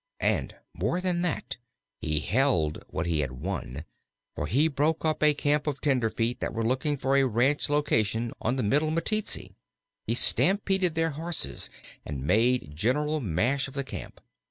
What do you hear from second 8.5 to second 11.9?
the Middle Meteetsee; he stampeded their horses,